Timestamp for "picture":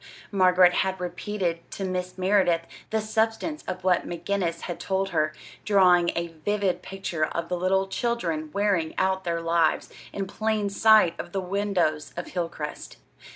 6.81-7.25